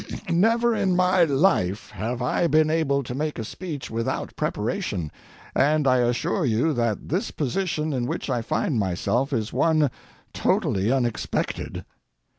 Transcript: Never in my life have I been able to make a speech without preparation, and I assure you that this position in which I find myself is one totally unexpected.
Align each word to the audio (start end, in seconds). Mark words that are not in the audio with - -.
Never 0.31 0.73
in 0.75 0.95
my 0.95 1.25
life 1.25 1.91
have 1.91 2.23
I 2.23 2.47
been 2.47 2.71
able 2.71 3.03
to 3.03 3.13
make 3.13 3.37
a 3.37 3.43
speech 3.43 3.91
without 3.91 4.35
preparation, 4.35 5.11
and 5.53 5.85
I 5.87 5.97
assure 5.99 6.43
you 6.43 6.73
that 6.73 7.09
this 7.09 7.29
position 7.29 7.93
in 7.93 8.07
which 8.07 8.27
I 8.27 8.41
find 8.41 8.79
myself 8.79 9.31
is 9.31 9.53
one 9.53 9.91
totally 10.33 10.91
unexpected. 10.91 11.85